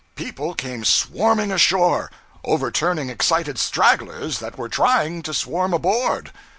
[0.15, 2.09] People came swarming ashore,
[2.43, 6.31] overturning excited stragglers that were trying to swarm aboard.